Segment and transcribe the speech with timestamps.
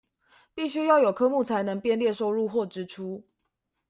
[0.55, 3.23] 必須要有科目才能編列收入或支出